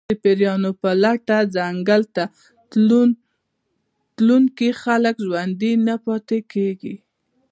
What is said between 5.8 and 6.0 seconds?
نه